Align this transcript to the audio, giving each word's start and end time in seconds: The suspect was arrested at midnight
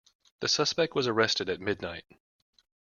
The 0.39 0.47
suspect 0.47 0.95
was 0.95 1.05
arrested 1.05 1.47
at 1.47 1.61
midnight 1.61 2.05